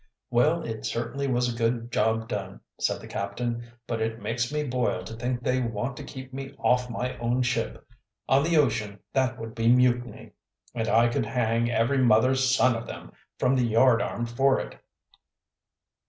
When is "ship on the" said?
7.43-8.57